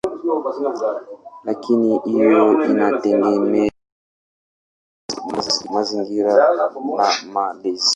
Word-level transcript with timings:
Lakini 1.43 1.99
hiyo 1.99 2.65
inategemea 2.65 3.69
mazingira 5.73 6.33
na 6.53 6.69
malezi. 7.33 7.89